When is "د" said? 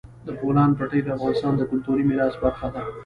0.27-0.27, 1.03-1.07, 1.57-1.61